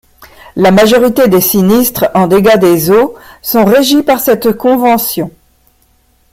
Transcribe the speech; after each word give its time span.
La 0.55 0.71
majorité 0.71 1.27
des 1.27 1.41
sinistres 1.41 2.09
en 2.15 2.25
dégâts 2.25 2.57
des 2.57 2.89
eaux 2.89 3.13
sont 3.43 3.65
régis 3.65 4.01
par 4.03 4.19
cette 4.19 4.51
Convention. 4.53 5.29